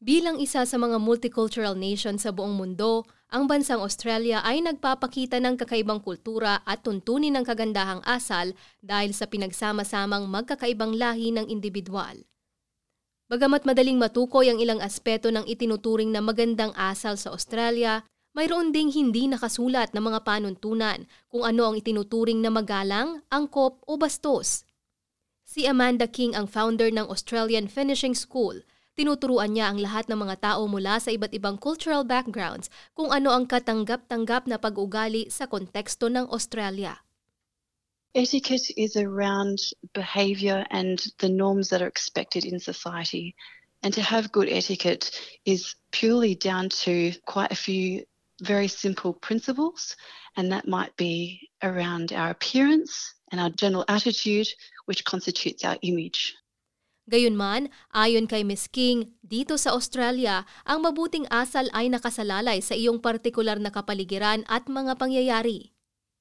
Bilang 0.00 0.40
isa 0.40 0.64
sa 0.64 0.80
mga 0.80 0.96
multicultural 0.96 1.76
nation 1.76 2.16
sa 2.16 2.32
buong 2.32 2.56
mundo, 2.56 3.04
ang 3.28 3.44
bansang 3.44 3.84
Australia 3.84 4.40
ay 4.40 4.64
nagpapakita 4.64 5.36
ng 5.44 5.60
kakaibang 5.60 6.00
kultura 6.00 6.64
at 6.64 6.80
tuntunin 6.80 7.36
ng 7.36 7.44
kagandahang 7.44 8.00
asal 8.08 8.56
dahil 8.80 9.12
sa 9.12 9.28
pinagsama-samang 9.28 10.24
magkakaibang 10.24 10.96
lahi 10.96 11.36
ng 11.36 11.52
individual. 11.52 12.16
Bagamat 13.28 13.68
madaling 13.68 14.00
matukoy 14.00 14.48
ang 14.48 14.56
ilang 14.56 14.80
aspeto 14.80 15.28
ng 15.28 15.44
itinuturing 15.44 16.08
na 16.08 16.24
magandang 16.24 16.72
asal 16.80 17.20
sa 17.20 17.36
Australia, 17.36 18.00
mayroon 18.32 18.72
ding 18.72 18.88
hindi 18.88 19.28
nakasulat 19.28 19.92
na 19.92 20.00
mga 20.00 20.24
panuntunan 20.24 21.04
kung 21.28 21.44
ano 21.44 21.68
ang 21.68 21.76
itinuturing 21.76 22.40
na 22.40 22.48
magalang, 22.48 23.20
angkop 23.28 23.84
o 23.84 24.00
bastos. 24.00 24.64
Si 25.44 25.68
Amanda 25.68 26.08
King 26.08 26.32
ang 26.32 26.48
founder 26.48 26.88
ng 26.88 27.04
Australian 27.04 27.68
Finishing 27.68 28.16
School 28.16 28.64
Tinuturuan 29.00 29.56
niya 29.56 29.72
ang 29.72 29.80
lahat 29.80 30.12
ng 30.12 30.28
mga 30.28 30.44
tao 30.44 30.68
mula 30.68 31.00
sa 31.00 31.08
iba't 31.08 31.32
ibang 31.32 31.56
cultural 31.56 32.04
backgrounds 32.04 32.68
kung 32.92 33.08
ano 33.08 33.32
ang 33.32 33.48
katanggap-tanggap 33.48 34.44
na 34.44 34.60
pag-ugali 34.60 35.24
sa 35.32 35.48
konteksto 35.48 36.12
ng 36.12 36.28
Australia. 36.28 37.00
Etiquette 38.12 38.68
is 38.76 39.00
around 39.00 39.56
behaviour 39.96 40.68
and 40.68 41.00
the 41.16 41.32
norms 41.32 41.72
that 41.72 41.80
are 41.80 41.88
expected 41.88 42.44
in 42.44 42.60
society. 42.60 43.32
And 43.80 43.96
to 43.96 44.04
have 44.04 44.36
good 44.36 44.52
etiquette 44.52 45.16
is 45.48 45.80
purely 45.96 46.36
down 46.36 46.68
to 46.84 47.16
quite 47.24 47.56
a 47.56 47.56
few 47.56 48.04
very 48.44 48.68
simple 48.68 49.16
principles, 49.16 49.96
and 50.36 50.52
that 50.52 50.68
might 50.68 50.92
be 51.00 51.48
around 51.64 52.12
our 52.12 52.28
appearance 52.28 53.16
and 53.32 53.40
our 53.40 53.48
general 53.48 53.88
attitude, 53.88 54.52
which 54.84 55.08
constitutes 55.08 55.64
our 55.64 55.80
image. 55.80 56.36
Gayunman, 57.10 57.74
ayon 57.90 58.30
kay 58.30 58.46
Ms. 58.46 58.70
King, 58.70 59.10
dito 59.26 59.58
sa 59.58 59.74
Australia, 59.74 60.46
ang 60.62 60.86
mabuting 60.86 61.26
asal 61.26 61.66
ay 61.74 61.90
nakasalalay 61.90 62.62
sa 62.62 62.78
iyong 62.78 63.02
partikular 63.02 63.58
na 63.58 63.74
kapaligiran 63.74 64.46
at 64.46 64.70
mga 64.70 64.94
pangyayari. 64.94 65.74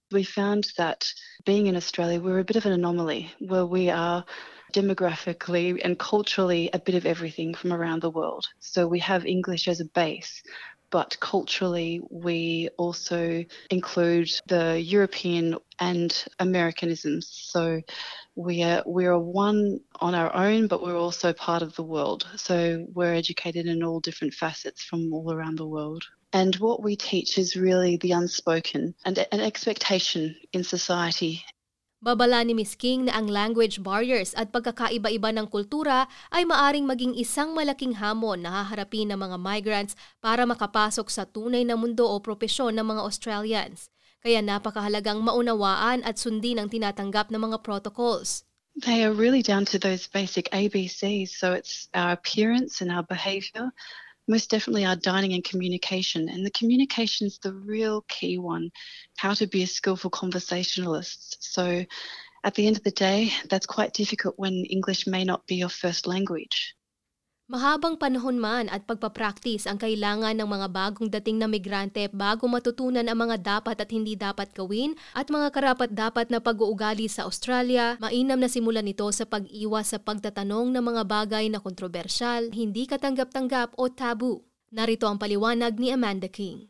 We 0.10 0.26
found 0.26 0.74
that 0.82 1.06
being 1.46 1.70
in 1.70 1.78
Australia, 1.78 2.18
we're 2.18 2.42
a 2.42 2.50
bit 2.50 2.58
of 2.58 2.66
an 2.66 2.74
anomaly 2.74 3.30
where 3.38 3.70
we 3.70 3.94
are 3.94 4.26
demographically 4.74 5.78
and 5.86 6.02
culturally 6.02 6.74
a 6.74 6.82
bit 6.82 6.98
of 6.98 7.06
everything 7.06 7.54
from 7.54 7.70
around 7.70 8.02
the 8.02 8.10
world. 8.10 8.50
So 8.58 8.90
we 8.90 8.98
have 9.06 9.30
English 9.30 9.70
as 9.70 9.82
a 9.82 9.90
base, 9.94 10.42
but 10.92 11.18
culturally 11.20 12.02
we 12.10 12.70
also 12.78 13.46
include 13.70 14.30
the 14.48 14.80
European 14.80 15.58
and 15.80 16.26
Americanisms. 16.40 17.30
So 17.30 17.82
we 18.36 18.64
are 18.64 18.84
we 18.86 19.06
are 19.06 19.20
one 19.20 19.80
on 20.00 20.16
our 20.16 20.34
own, 20.36 20.68
but 20.68 20.82
we're 20.82 20.98
also 20.98 21.34
part 21.34 21.62
of 21.62 21.76
the 21.76 21.84
world. 21.84 22.28
So 22.36 22.86
we're 22.94 23.14
educated 23.14 23.66
in 23.66 23.84
all 23.84 24.00
different 24.00 24.34
facets 24.34 24.84
from 24.84 25.14
all 25.14 25.32
around 25.34 25.58
the 25.58 25.68
world. 25.68 26.04
And 26.32 26.56
what 26.58 26.84
we 26.84 26.96
teach 26.96 27.38
is 27.38 27.56
really 27.56 27.98
the 27.98 28.12
unspoken 28.12 28.94
and 29.04 29.18
an 29.32 29.40
expectation 29.40 30.36
in 30.54 30.64
society 30.64 31.44
Babala 32.00 32.48
ni 32.48 32.56
Ms. 32.56 32.80
King 32.80 33.12
na 33.12 33.20
ang 33.20 33.28
language 33.28 33.84
barriers 33.84 34.32
at 34.40 34.56
pagkakaiba-iba 34.56 35.36
ng 35.36 35.52
kultura 35.52 36.08
ay 36.32 36.48
maaring 36.48 36.88
maging 36.88 37.12
isang 37.20 37.52
malaking 37.52 38.00
hamon 38.00 38.40
na 38.40 38.64
haharapin 38.64 39.12
ng 39.12 39.20
mga 39.20 39.36
migrants 39.36 40.00
para 40.24 40.48
makapasok 40.48 41.12
sa 41.12 41.28
tunay 41.28 41.68
na 41.68 41.76
mundo 41.76 42.08
o 42.08 42.16
propesyon 42.24 42.80
ng 42.80 42.88
mga 42.88 43.04
Australians. 43.04 43.92
Kaya 44.24 44.40
napakahalagang 44.40 45.20
maunawaan 45.20 46.00
at 46.08 46.16
sundin 46.16 46.64
ang 46.64 46.72
tinatanggap 46.72 47.36
ng 47.36 47.52
mga 47.52 47.68
protocols. 47.68 48.48
They 48.80 49.04
are 49.04 49.12
really 49.12 49.44
down 49.44 49.68
to 49.76 49.76
those 49.76 50.08
basic 50.08 50.48
ABCs. 50.56 51.36
So 51.36 51.52
it's 51.52 51.92
our 51.92 52.16
appearance 52.16 52.80
and 52.80 52.96
our 52.96 53.04
behaviour, 53.04 53.76
most 54.30 54.50
definitely 54.50 54.86
our 54.86 54.96
dining 54.96 55.34
and 55.34 55.44
communication. 55.44 56.30
And 56.30 56.46
the 56.46 56.52
communication 56.52 57.28
is 57.28 57.40
the 57.40 57.54
real 57.54 58.04
key 58.08 58.38
one 58.38 58.70
how 59.18 59.34
to 59.34 59.48
be 59.48 59.64
a 59.64 59.68
skillful 59.68 60.12
conversationalist. 60.12 61.38
So 61.40 61.84
at 62.44 62.56
the 62.56 62.68
end 62.68 62.78
of 62.78 62.84
the 62.84 62.92
day, 62.92 63.34
that's 63.50 63.66
quite 63.66 63.94
difficult 63.94 64.36
when 64.38 64.54
English 64.70 65.08
may 65.08 65.26
not 65.26 65.46
be 65.48 65.56
your 65.56 65.70
first 65.70 66.08
language. 66.08 66.76
Mahabang 67.50 67.98
panahon 67.98 68.38
man 68.38 68.70
at 68.70 68.86
pagpapractice 68.86 69.66
ang 69.66 69.82
kailangan 69.82 70.38
ng 70.38 70.46
mga 70.46 70.70
bagong 70.70 71.10
dating 71.10 71.42
na 71.42 71.50
migrante 71.50 72.06
bago 72.14 72.46
matutunan 72.46 73.02
ang 73.02 73.26
mga 73.26 73.42
dapat 73.42 73.74
at 73.82 73.90
hindi 73.90 74.14
dapat 74.14 74.54
gawin 74.54 74.94
at 75.18 75.34
mga 75.34 75.50
karapat-dapat 75.50 76.30
na 76.30 76.38
pag-uugali 76.38 77.10
sa 77.10 77.26
Australia, 77.26 77.98
mainam 77.98 78.38
na 78.38 78.46
simulan 78.46 78.86
nito 78.86 79.10
sa 79.10 79.26
pag-iwas 79.26 79.90
sa 79.90 79.98
pagtatanong 79.98 80.78
ng 80.78 80.84
mga 80.94 81.04
bagay 81.10 81.50
na 81.50 81.58
kontrobersyal, 81.58 82.54
hindi 82.54 82.86
katanggap-tanggap 82.86 83.74
o 83.82 83.90
tabu. 83.90 84.46
Narito 84.70 85.10
ang 85.10 85.18
paliwanag 85.18 85.74
ni 85.82 85.90
Amanda 85.90 86.30
King. 86.30 86.70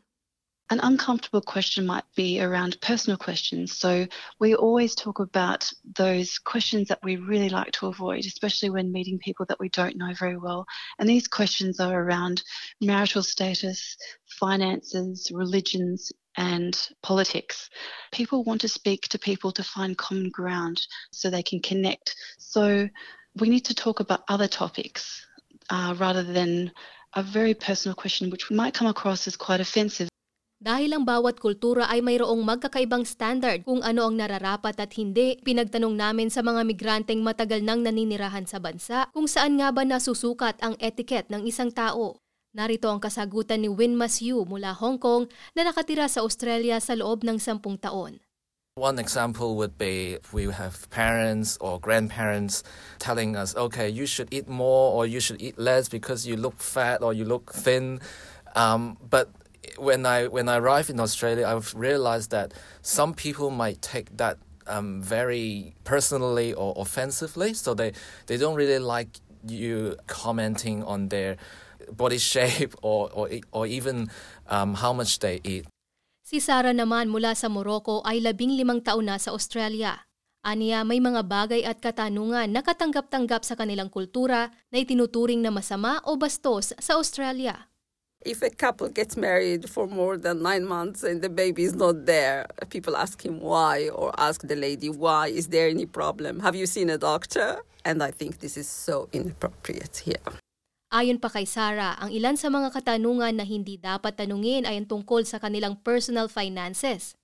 An 0.70 0.78
uncomfortable 0.80 1.40
question 1.40 1.84
might 1.84 2.04
be 2.14 2.40
around 2.40 2.80
personal 2.80 3.16
questions. 3.16 3.76
So 3.76 4.06
we 4.38 4.54
always 4.54 4.94
talk 4.94 5.18
about 5.18 5.68
those 5.96 6.38
questions 6.38 6.86
that 6.88 7.00
we 7.02 7.16
really 7.16 7.48
like 7.48 7.72
to 7.72 7.88
avoid, 7.88 8.24
especially 8.24 8.70
when 8.70 8.92
meeting 8.92 9.18
people 9.18 9.46
that 9.46 9.58
we 9.58 9.68
don't 9.70 9.96
know 9.96 10.14
very 10.14 10.36
well. 10.36 10.64
And 11.00 11.08
these 11.08 11.26
questions 11.26 11.80
are 11.80 12.00
around 12.00 12.44
marital 12.80 13.24
status, 13.24 13.96
finances, 14.38 15.32
religions, 15.34 16.12
and 16.36 16.78
politics. 17.02 17.68
People 18.12 18.44
want 18.44 18.60
to 18.60 18.68
speak 18.68 19.08
to 19.08 19.18
people 19.18 19.50
to 19.50 19.64
find 19.64 19.98
common 19.98 20.30
ground 20.30 20.80
so 21.10 21.30
they 21.30 21.42
can 21.42 21.60
connect. 21.60 22.14
So 22.38 22.88
we 23.34 23.48
need 23.48 23.64
to 23.64 23.74
talk 23.74 23.98
about 23.98 24.22
other 24.28 24.46
topics 24.46 25.26
uh, 25.68 25.96
rather 25.98 26.22
than 26.22 26.70
a 27.14 27.24
very 27.24 27.54
personal 27.54 27.96
question, 27.96 28.30
which 28.30 28.52
might 28.52 28.72
come 28.72 28.86
across 28.86 29.26
as 29.26 29.34
quite 29.34 29.60
offensive. 29.60 30.09
Dahil 30.60 30.92
ang 30.92 31.08
bawat 31.08 31.40
kultura 31.40 31.88
ay 31.88 32.04
mayroong 32.04 32.44
magkakaibang 32.44 33.08
standard 33.08 33.64
kung 33.64 33.80
ano 33.80 34.04
ang 34.04 34.20
nararapat 34.20 34.76
at 34.76 34.92
hindi, 34.92 35.40
pinagtanong 35.40 35.96
namin 35.96 36.28
sa 36.28 36.44
mga 36.44 36.68
migranteng 36.68 37.24
matagal 37.24 37.64
nang 37.64 37.80
naninirahan 37.80 38.44
sa 38.44 38.60
bansa 38.60 39.08
kung 39.16 39.24
saan 39.24 39.56
nga 39.56 39.72
ba 39.72 39.88
nasusukat 39.88 40.60
ang 40.60 40.76
etiquette 40.76 41.32
ng 41.32 41.48
isang 41.48 41.72
tao. 41.72 42.20
Narito 42.52 42.92
ang 42.92 43.00
kasagutan 43.00 43.64
ni 43.64 43.72
Win 43.72 43.96
Mas 43.96 44.20
Yu 44.20 44.44
mula 44.44 44.76
Hong 44.76 45.00
Kong 45.00 45.32
na 45.56 45.64
nakatira 45.64 46.12
sa 46.12 46.20
Australia 46.20 46.76
sa 46.76 46.92
loob 46.92 47.24
ng 47.24 47.40
sampung 47.40 47.80
taon. 47.80 48.20
One 48.76 49.00
example 49.00 49.56
would 49.56 49.80
be 49.80 50.20
if 50.20 50.36
we 50.36 50.44
have 50.52 50.84
parents 50.92 51.56
or 51.64 51.80
grandparents 51.80 52.68
telling 53.00 53.32
us, 53.32 53.56
okay, 53.56 53.88
you 53.88 54.04
should 54.04 54.28
eat 54.28 54.44
more 54.44 54.92
or 54.92 55.08
you 55.08 55.24
should 55.24 55.40
eat 55.40 55.56
less 55.56 55.88
because 55.88 56.28
you 56.28 56.36
look 56.36 56.60
fat 56.60 57.00
or 57.00 57.16
you 57.16 57.24
look 57.24 57.48
thin. 57.48 58.04
Um, 58.52 59.00
but 59.00 59.32
when 59.76 60.06
I 60.06 60.26
when 60.26 60.48
I 60.48 60.58
arrived 60.58 60.90
in 60.90 61.00
Australia, 61.00 61.46
I've 61.46 61.74
realized 61.74 62.30
that 62.30 62.52
some 62.82 63.14
people 63.14 63.50
might 63.50 63.82
take 63.82 64.16
that 64.16 64.38
um, 64.66 65.02
very 65.02 65.74
personally 65.84 66.52
or 66.52 66.74
offensively, 66.76 67.54
so 67.54 67.74
they 67.74 67.92
they 68.26 68.36
don't 68.36 68.56
really 68.56 68.78
like 68.78 69.20
you 69.46 69.96
commenting 70.06 70.84
on 70.84 71.08
their 71.08 71.36
body 71.92 72.18
shape 72.32 72.74
or 72.82 73.10
or 73.12 73.28
or 73.52 73.66
even 73.66 74.08
um, 74.48 74.74
how 74.74 74.92
much 74.92 75.18
they 75.20 75.40
eat. 75.44 75.66
Si 76.24 76.38
Sara 76.38 76.70
naman 76.70 77.10
mula 77.10 77.34
sa 77.34 77.50
Morocco 77.50 78.06
ay 78.06 78.22
labing 78.22 78.54
limang 78.54 78.86
taon 78.86 79.10
na 79.10 79.18
sa 79.18 79.34
Australia. 79.34 80.06
Aniya 80.40 80.88
may 80.88 81.04
mga 81.04 81.28
bagay 81.28 81.68
at 81.68 81.84
katanungan 81.84 82.48
na 82.48 82.64
katanggap-tanggap 82.64 83.44
sa 83.44 83.60
kanilang 83.60 83.92
kultura 83.92 84.48
na 84.72 84.76
itinuturing 84.80 85.44
na 85.44 85.52
masama 85.52 86.00
o 86.08 86.16
bastos 86.16 86.72
sa 86.80 86.96
Australia. 86.96 87.69
If 88.20 88.44
a 88.44 88.52
couple 88.52 88.92
gets 88.92 89.16
married 89.16 89.72
for 89.72 89.88
more 89.88 90.20
than 90.20 90.44
nine 90.44 90.68
months 90.68 91.00
and 91.00 91.24
the 91.24 91.32
baby 91.32 91.64
is 91.64 91.72
not 91.72 92.04
there, 92.04 92.44
people 92.68 92.92
ask 92.92 93.24
him 93.24 93.40
why 93.40 93.88
or 93.88 94.12
ask 94.20 94.44
the 94.44 94.60
lady 94.60 94.92
why. 94.92 95.32
Is 95.32 95.48
there 95.48 95.72
any 95.72 95.88
problem? 95.88 96.44
Have 96.44 96.52
you 96.52 96.68
seen 96.68 96.92
a 96.92 97.00
doctor? 97.00 97.64
And 97.80 98.04
I 98.04 98.12
think 98.12 98.44
this 98.44 98.60
is 98.60 98.68
so 98.68 99.08
inappropriate 99.16 100.04
here. 100.04 100.20
Ayon 100.92 101.16
pa 101.16 101.32
kay 101.32 101.48
Sarah, 101.48 101.96
ang 101.96 102.12
ilan 102.12 102.36
sa 102.36 102.52
mga 102.52 102.76
katanungan 102.76 103.40
na 103.40 103.48
hindi 103.48 103.80
dapat 103.80 104.20
tanungin 104.20 104.68
ay 104.68 104.76
ang 104.76 104.84
tungkol 104.84 105.24
sa 105.24 105.40
kanilang 105.40 105.80
personal 105.80 106.28
finances. 106.28 107.16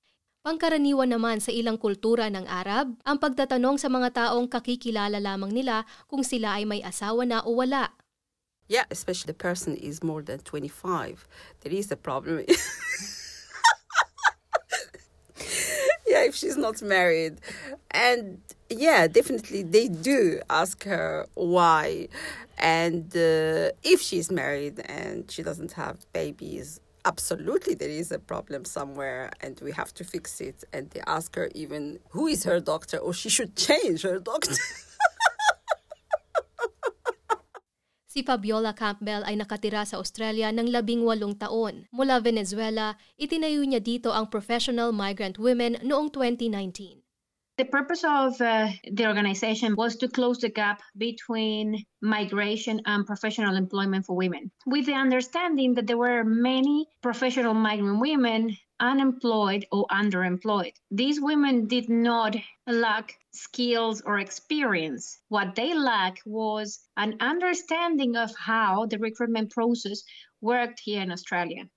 Pangkaraniwan 0.48 1.12
naman 1.12 1.44
sa 1.44 1.52
ilang 1.52 1.76
kultura 1.76 2.32
ng 2.32 2.48
Arab, 2.48 2.96
ang 3.04 3.20
pagtatanong 3.20 3.76
sa 3.76 3.92
mga 3.92 4.16
taong 4.16 4.48
kakikilala 4.48 5.20
lamang 5.20 5.52
nila 5.52 5.84
kung 6.08 6.24
sila 6.24 6.56
ay 6.56 6.64
may 6.64 6.80
asawa 6.80 7.28
na 7.28 7.44
o 7.44 7.52
wala. 7.60 7.92
Yeah, 8.68 8.84
especially 8.90 9.28
the 9.28 9.34
person 9.34 9.76
is 9.76 10.02
more 10.02 10.22
than 10.22 10.40
25. 10.40 11.26
There 11.60 11.72
is 11.72 11.90
a 11.92 11.96
problem. 11.96 12.38
yeah, 16.06 16.24
if 16.24 16.34
she's 16.34 16.56
not 16.56 16.82
married. 16.82 17.38
And 17.92 18.40
yeah, 18.68 19.06
definitely 19.06 19.62
they 19.62 19.86
do 19.88 20.40
ask 20.50 20.82
her 20.84 21.26
why. 21.34 22.08
And 22.58 23.14
uh, 23.16 23.70
if 23.84 24.00
she's 24.00 24.32
married 24.32 24.80
and 24.86 25.30
she 25.30 25.42
doesn't 25.44 25.72
have 25.72 25.98
babies, 26.12 26.80
absolutely 27.04 27.74
there 27.74 27.88
is 27.88 28.10
a 28.10 28.18
problem 28.18 28.64
somewhere 28.64 29.30
and 29.40 29.60
we 29.60 29.70
have 29.72 29.94
to 29.94 30.02
fix 30.02 30.40
it. 30.40 30.64
And 30.72 30.90
they 30.90 31.02
ask 31.06 31.36
her 31.36 31.50
even 31.54 32.00
who 32.10 32.26
is 32.26 32.42
her 32.44 32.58
doctor 32.58 32.98
or 32.98 33.12
she 33.12 33.28
should 33.28 33.54
change 33.68 34.02
her 34.02 34.18
doctor. 34.18 34.54
Si 38.16 38.24
Fabiola 38.24 38.72
Campbell 38.72 39.28
ay 39.28 39.36
nakatira 39.36 39.84
sa 39.84 40.00
Australia 40.00 40.48
ng 40.48 40.72
labing 40.72 41.04
walong 41.04 41.36
taon. 41.36 41.84
Mula 41.92 42.16
Venezuela, 42.24 42.96
itinayo 43.20 43.60
niya 43.60 43.84
dito 43.84 44.08
ang 44.08 44.32
Professional 44.32 44.88
Migrant 44.88 45.36
Women 45.36 45.84
noong 45.84 46.08
2019. 46.08 47.04
The 47.60 47.68
purpose 47.68 48.08
of 48.08 48.40
uh, 48.40 48.72
the 48.88 49.04
organization 49.04 49.76
was 49.76 50.00
to 50.00 50.08
close 50.08 50.40
the 50.40 50.48
gap 50.48 50.80
between 50.96 51.84
migration 52.00 52.80
and 52.88 53.04
professional 53.04 53.52
employment 53.52 54.08
for 54.08 54.16
women, 54.16 54.48
with 54.64 54.88
the 54.88 54.96
understanding 54.96 55.76
that 55.76 55.84
there 55.84 56.00
were 56.00 56.24
many 56.24 56.88
professional 57.04 57.52
migrant 57.52 58.00
women 58.00 58.56
unemployed 58.80 59.66
or 59.72 59.86
underemployed. 59.90 60.74
These 60.90 61.20
women 61.20 61.66
did 61.66 61.88
not 61.88 62.36
lack 62.66 63.18
skills 63.32 64.02
or 64.04 64.18
experience. 64.18 65.18
What 65.28 65.54
they 65.54 65.74
lacked 65.74 66.22
was 66.26 66.80
an 66.96 67.16
understanding 67.20 68.16
of 68.16 68.34
how 68.36 68.86
the 68.86 68.98
recruitment 68.98 69.50
process 69.50 70.02
worked 70.40 70.80
here 70.80 71.02
in 71.02 71.12
Australia. 71.12 71.68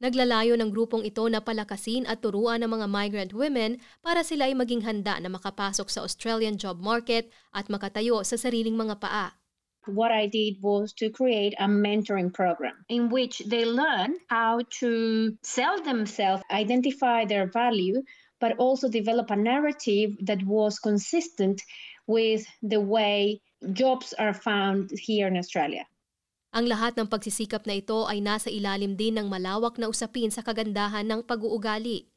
Naglalayo 0.00 0.56
ng 0.56 0.72
grupong 0.72 1.04
ito 1.04 1.28
na 1.28 1.44
palakasin 1.44 2.08
at 2.08 2.24
turuan 2.24 2.64
ng 2.64 2.72
mga 2.72 2.86
migrant 2.88 3.32
women 3.36 3.76
para 4.00 4.24
sila 4.24 4.48
ay 4.48 4.56
maging 4.56 4.80
handa 4.80 5.20
na 5.20 5.28
makapasok 5.28 5.92
sa 5.92 6.00
Australian 6.00 6.56
job 6.56 6.80
market 6.80 7.28
at 7.52 7.68
makatayo 7.68 8.24
sa 8.24 8.40
sariling 8.40 8.80
mga 8.80 8.96
paa. 8.96 9.36
What 9.86 10.12
I 10.12 10.26
did 10.26 10.60
was 10.60 10.92
to 11.00 11.08
create 11.08 11.54
a 11.58 11.64
mentoring 11.64 12.32
program 12.32 12.84
in 12.88 13.08
which 13.08 13.40
they 13.48 13.64
learn 13.64 14.16
how 14.28 14.60
to 14.80 14.90
sell 15.42 15.80
themselves, 15.82 16.42
identify 16.50 17.24
their 17.24 17.48
value, 17.48 18.02
but 18.40 18.56
also 18.58 18.88
develop 18.88 19.30
a 19.30 19.36
narrative 19.36 20.16
that 20.26 20.42
was 20.44 20.78
consistent 20.78 21.62
with 22.06 22.44
the 22.62 22.80
way 22.80 23.40
jobs 23.72 24.12
are 24.16 24.34
found 24.34 24.90
here 24.92 25.28
in 25.28 25.36
Australia. 25.36 25.86
Ang 26.50 26.66
lahat 26.66 26.98
ng 26.98 27.06
pagsisikap 27.06 27.62
na 27.62 27.78
ito 27.78 28.10
ay 28.10 28.18
nasa 28.18 28.50
ilalim 28.50 28.98
din 28.98 29.14
ng 29.14 29.30
malawak 29.30 29.78
na 29.78 29.86
usapin 29.86 30.34
sa 30.34 30.42
kagandahan 30.42 31.06
ng 31.06 31.22
pag-uugali. 31.22 32.09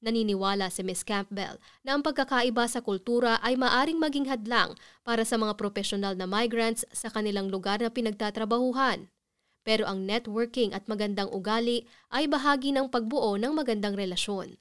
Naniniwala 0.00 0.72
si 0.72 0.80
Ms. 0.80 1.04
Campbell 1.04 1.60
na 1.84 1.92
ang 1.92 2.00
pagkakaiba 2.00 2.64
sa 2.64 2.80
kultura 2.80 3.36
ay 3.44 3.60
maaring 3.60 4.00
maging 4.00 4.32
hadlang 4.32 4.72
para 5.04 5.28
sa 5.28 5.36
mga 5.36 5.60
profesional 5.60 6.16
na 6.16 6.24
migrants 6.24 6.88
sa 6.88 7.12
kanilang 7.12 7.52
lugar 7.52 7.84
na 7.84 7.92
pinagtatrabahuhan. 7.92 9.12
Pero 9.60 9.84
ang 9.84 10.08
networking 10.08 10.72
at 10.72 10.88
magandang 10.88 11.28
ugali 11.28 11.84
ay 12.08 12.24
bahagi 12.24 12.72
ng 12.72 12.88
pagbuo 12.88 13.36
ng 13.36 13.52
magandang 13.52 13.92
relasyon. 13.92 14.56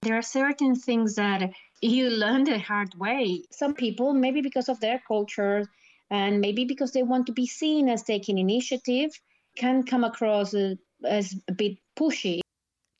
There 0.00 0.16
are 0.16 0.24
certain 0.24 0.76
things 0.76 1.20
that 1.20 1.52
you 1.84 2.08
learn 2.08 2.48
the 2.48 2.56
hard 2.56 2.96
way. 2.96 3.44
Some 3.52 3.76
people, 3.76 4.16
maybe 4.16 4.40
because 4.40 4.72
of 4.72 4.80
their 4.80 5.00
culture, 5.04 5.68
and 6.08 6.40
maybe 6.40 6.64
because 6.64 6.92
they 6.92 7.04
want 7.04 7.28
to 7.28 7.36
be 7.36 7.44
seen 7.44 7.92
as 7.92 8.04
taking 8.04 8.40
initiative, 8.40 9.12
can 9.56 9.84
come 9.84 10.04
across 10.04 10.56
as 11.04 11.36
a 11.48 11.52
bit 11.52 11.76
pushy. 11.96 12.43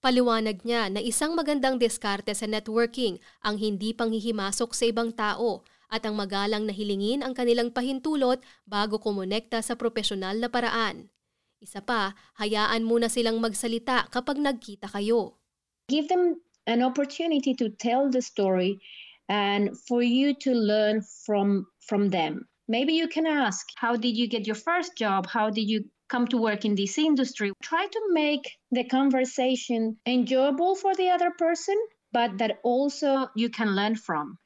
Paliwanag 0.04 0.68
niya 0.68 0.92
na 0.92 1.00
isang 1.00 1.32
magandang 1.32 1.80
diskarte 1.80 2.36
sa 2.36 2.44
networking 2.44 3.16
ang 3.40 3.56
hindi 3.56 3.96
panghihimasok 3.96 4.76
sa 4.76 4.84
ibang 4.84 5.16
tao 5.16 5.64
at 5.88 6.04
ang 6.04 6.12
magalang 6.12 6.68
na 6.68 6.76
hilingin 6.76 7.24
ang 7.24 7.32
kanilang 7.32 7.72
pahintulot 7.72 8.44
bago 8.68 9.00
kumonekta 9.00 9.64
sa 9.64 9.80
profesional 9.80 10.36
na 10.36 10.52
paraan. 10.52 11.08
Isa 11.56 11.80
pa, 11.80 12.12
hayaan 12.36 12.84
muna 12.84 13.08
silang 13.08 13.40
magsalita 13.40 14.12
kapag 14.12 14.44
nagkita 14.44 14.92
kayo. 14.92 15.40
Give 15.88 16.04
them 16.04 16.36
an 16.68 16.84
opportunity 16.84 17.56
to 17.56 17.72
tell 17.72 18.12
the 18.12 18.20
story 18.20 18.84
and 19.32 19.72
for 19.88 20.04
you 20.04 20.36
to 20.44 20.52
learn 20.52 21.00
from 21.24 21.64
from 21.80 22.12
them. 22.12 22.44
Maybe 22.68 22.92
you 22.92 23.08
can 23.08 23.24
ask, 23.24 23.72
how 23.80 23.96
did 23.96 24.20
you 24.20 24.28
get 24.28 24.44
your 24.44 24.60
first 24.60 25.00
job? 25.00 25.24
How 25.32 25.48
did 25.48 25.64
you 25.64 25.88
come 26.14 26.30
to 26.30 26.38
work 26.38 26.62
in 26.62 26.78
this 26.78 26.94
industry? 26.94 27.50
Try 27.58 27.90
to 27.90 28.00
make 28.14 28.46
the 28.70 28.86
conversation 28.86 29.98
enjoyable 30.06 30.78
for 30.78 30.94
the 30.94 31.10
other 31.10 31.34
person, 31.34 31.74
but 32.14 32.38
that 32.38 32.62
also 32.62 33.26
you 33.34 33.50
can 33.50 33.74
learn 33.74 33.98
from. 33.98 34.38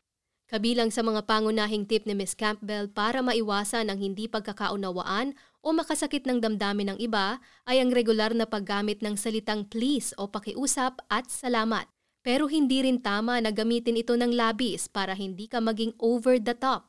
Kabilang 0.49 0.89
sa 0.89 1.05
mga 1.05 1.29
pangunahing 1.29 1.85
tip 1.85 2.09
ni 2.09 2.17
Ms. 2.17 2.33
Campbell 2.33 2.89
para 2.89 3.21
maiwasan 3.21 3.93
ang 3.93 4.01
hindi 4.01 4.25
pagkakaunawaan 4.25 5.37
o 5.61 5.77
makasakit 5.77 6.25
ng 6.25 6.41
damdamin 6.41 6.97
ng 6.97 6.99
iba 7.05 7.37
ay 7.69 7.85
ang 7.85 7.93
regular 7.93 8.33
na 8.33 8.49
paggamit 8.49 9.05
ng 9.05 9.21
salitang 9.21 9.69
please 9.69 10.17
o 10.17 10.25
pakiusap 10.25 11.05
at 11.13 11.29
salamat. 11.29 11.85
Pero 12.25 12.49
hindi 12.49 12.81
rin 12.81 12.97
tama 12.97 13.45
na 13.45 13.53
gamitin 13.53 14.01
ito 14.01 14.17
ng 14.17 14.33
labis 14.33 14.89
para 14.89 15.13
hindi 15.13 15.53
ka 15.53 15.61
maging 15.61 15.93
over 16.01 16.41
the 16.41 16.57
top. 16.57 16.89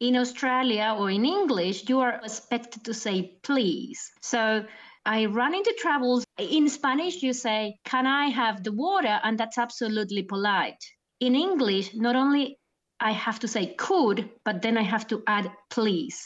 In 0.00 0.16
Australia 0.16 0.94
or 0.96 1.10
in 1.10 1.24
English, 1.24 1.88
you 1.88 2.00
are 2.00 2.20
expected 2.22 2.84
to 2.84 2.94
say 2.94 3.38
please. 3.42 4.10
So 4.22 4.64
I 5.04 5.26
run 5.26 5.54
into 5.54 5.74
troubles. 5.78 6.24
In 6.38 6.68
Spanish, 6.68 7.22
you 7.22 7.32
say, 7.32 7.78
Can 7.84 8.06
I 8.06 8.28
have 8.28 8.62
the 8.62 8.72
water? 8.72 9.18
And 9.22 9.38
that's 9.38 9.58
absolutely 9.58 10.22
polite. 10.22 10.78
In 11.18 11.34
English, 11.34 11.94
not 11.94 12.14
only 12.14 12.58
I 13.00 13.12
have 13.12 13.38
to 13.40 13.48
say 13.48 13.74
could, 13.78 14.30
but 14.44 14.62
then 14.62 14.76
I 14.78 14.82
have 14.82 15.06
to 15.08 15.22
add 15.26 15.50
please. 15.70 16.18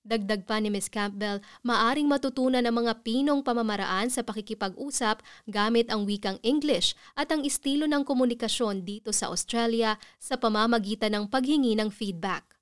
Dagdag 0.00 0.48
pa 0.48 0.56
ni 0.56 0.72
Ms. 0.72 0.88
Campbell, 0.88 1.44
maaring 1.60 2.08
matutunan 2.08 2.64
ang 2.64 2.72
mga 2.72 3.04
pinong 3.04 3.44
pamamaraan 3.44 4.08
sa 4.08 4.24
pakikipag-usap 4.24 5.20
gamit 5.44 5.92
ang 5.92 6.08
wikang 6.08 6.40
English 6.40 6.96
at 7.12 7.28
ang 7.28 7.44
estilo 7.44 7.84
ng 7.84 8.00
komunikasyon 8.08 8.80
dito 8.80 9.12
sa 9.12 9.28
Australia 9.28 10.00
sa 10.16 10.40
pamamagitan 10.40 11.12
ng 11.12 11.24
paghingi 11.28 11.76
ng 11.76 11.92
feedback. 11.92 12.59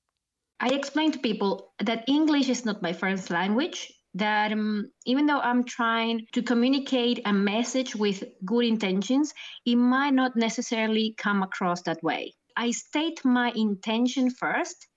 I 0.61 0.69
explain 0.69 1.13
to 1.13 1.19
people 1.19 1.71
that 1.79 2.03
English 2.07 2.49
is 2.49 2.65
not 2.65 2.81
my 2.81 2.91
first 2.91 3.29
language, 3.29 3.93
that 4.15 4.51
um, 4.51 4.91
even 5.05 5.25
though 5.25 5.39
I'm 5.39 5.63
trying 5.63 6.27
to 6.33 6.41
communicate 6.41 7.21
a 7.25 7.31
message 7.31 7.95
with 7.95 8.23
good 8.43 8.65
intentions, 8.65 9.33
it 9.65 9.77
might 9.77 10.13
not 10.13 10.35
necessarily 10.35 11.15
come 11.17 11.43
across 11.43 11.83
that 11.83 12.03
way. 12.03 12.33
I 12.57 12.71
state 12.71 13.23
my 13.23 13.53
intention 13.55 14.29
first 14.31 14.87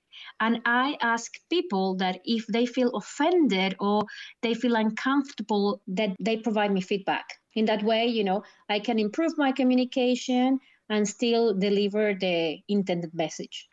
and 0.40 0.60
I 0.64 0.96
ask 1.00 1.32
people 1.48 1.94
that 1.96 2.20
if 2.24 2.44
they 2.48 2.66
feel 2.66 2.90
offended 2.96 3.76
or 3.78 4.02
they 4.42 4.54
feel 4.54 4.74
uncomfortable, 4.74 5.80
that 5.86 6.16
they 6.18 6.38
provide 6.38 6.72
me 6.72 6.80
feedback. 6.80 7.24
In 7.54 7.66
that 7.66 7.84
way, 7.84 8.06
you 8.06 8.24
know, 8.24 8.42
I 8.68 8.80
can 8.80 8.98
improve 8.98 9.38
my 9.38 9.52
communication 9.52 10.58
and 10.88 11.08
still 11.08 11.54
deliver 11.54 12.14
the 12.14 12.58
intended 12.68 13.14
message. 13.14 13.68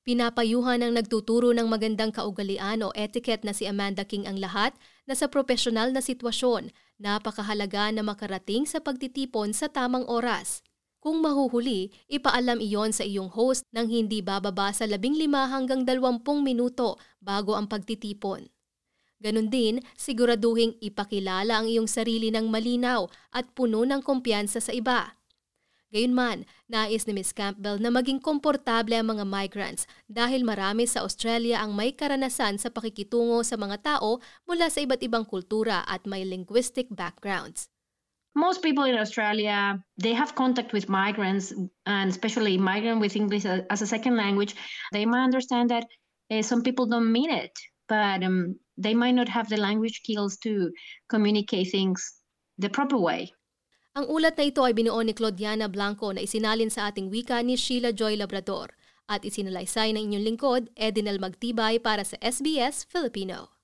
Pinapayuhan 0.00 0.80
ng 0.80 0.96
nagtuturo 0.96 1.52
ng 1.52 1.68
magandang 1.68 2.08
kaugalian 2.08 2.80
o 2.80 2.88
etiquette 2.96 3.44
na 3.44 3.52
si 3.52 3.68
Amanda 3.68 4.00
King 4.00 4.24
ang 4.24 4.40
lahat 4.40 4.72
na 5.04 5.12
sa 5.12 5.28
profesional 5.28 5.92
na 5.92 6.00
sitwasyon, 6.00 6.72
napakahalaga 6.96 7.92
na 7.92 8.00
makarating 8.00 8.64
sa 8.64 8.80
pagtitipon 8.80 9.52
sa 9.52 9.68
tamang 9.68 10.08
oras. 10.08 10.64
Kung 11.04 11.20
mahuhuli, 11.20 11.92
ipaalam 12.08 12.64
iyon 12.64 12.96
sa 12.96 13.04
iyong 13.04 13.28
host 13.28 13.68
nang 13.76 13.92
hindi 13.92 14.24
bababa 14.24 14.72
sa 14.72 14.88
15 14.88 15.28
hanggang 15.52 15.84
20 15.84 16.24
minuto 16.40 16.96
bago 17.20 17.52
ang 17.52 17.68
pagtitipon. 17.68 18.48
Ganon 19.20 19.52
din, 19.52 19.84
siguraduhing 20.00 20.80
ipakilala 20.80 21.60
ang 21.60 21.68
iyong 21.68 21.88
sarili 21.88 22.32
ng 22.32 22.48
malinaw 22.48 23.04
at 23.36 23.52
puno 23.52 23.84
ng 23.84 24.00
kumpiyansa 24.00 24.64
sa 24.64 24.72
iba. 24.72 25.19
Gayunman, 25.90 26.46
nais 26.70 27.02
ni 27.02 27.18
Ms. 27.18 27.34
Campbell 27.34 27.82
na 27.82 27.90
maging 27.90 28.22
komportable 28.22 28.94
ang 28.94 29.10
mga 29.10 29.26
migrants 29.26 29.90
dahil 30.06 30.46
marami 30.46 30.86
sa 30.86 31.02
Australia 31.02 31.58
ang 31.58 31.74
may 31.74 31.90
karanasan 31.90 32.62
sa 32.62 32.70
pakikitungo 32.70 33.42
sa 33.42 33.58
mga 33.58 33.82
tao 33.82 34.22
mula 34.46 34.70
sa 34.70 34.86
iba't 34.86 35.02
ibang 35.02 35.26
kultura 35.26 35.82
at 35.90 36.06
may 36.06 36.22
linguistic 36.22 36.86
backgrounds. 36.94 37.66
Most 38.38 38.62
people 38.62 38.86
in 38.86 38.94
Australia, 38.94 39.82
they 39.98 40.14
have 40.14 40.38
contact 40.38 40.70
with 40.70 40.86
migrants 40.86 41.50
and 41.90 42.06
especially 42.06 42.54
migrant 42.54 43.02
with 43.02 43.18
English 43.18 43.42
as 43.42 43.82
a 43.82 43.90
second 43.90 44.14
language. 44.14 44.54
They 44.94 45.02
might 45.02 45.26
understand 45.26 45.74
that 45.74 45.90
uh, 46.30 46.46
some 46.46 46.62
people 46.62 46.86
don't 46.86 47.10
mean 47.10 47.34
it, 47.34 47.50
but 47.90 48.22
um, 48.22 48.54
they 48.78 48.94
might 48.94 49.18
not 49.18 49.26
have 49.26 49.50
the 49.50 49.58
language 49.58 50.06
skills 50.06 50.38
to 50.46 50.70
communicate 51.10 51.74
things 51.74 51.98
the 52.62 52.70
proper 52.70 52.94
way. 52.94 53.34
Ang 54.00 54.08
ulat 54.08 54.32
na 54.40 54.48
ito 54.48 54.64
ay 54.64 54.72
binuo 54.72 54.96
ni 55.04 55.12
Claudiana 55.12 55.68
Blanco 55.68 56.08
na 56.08 56.24
isinalin 56.24 56.72
sa 56.72 56.88
ating 56.88 57.12
wika 57.12 57.36
ni 57.44 57.52
Sheila 57.52 57.92
Joy 57.92 58.16
Labrador 58.16 58.72
at 59.12 59.28
isinalaysay 59.28 59.92
ng 59.92 60.08
inyong 60.08 60.24
lingkod, 60.24 60.62
Edinel 60.72 61.20
Magtibay 61.20 61.76
para 61.76 62.00
sa 62.00 62.16
SBS 62.24 62.88
Filipino. 62.88 63.59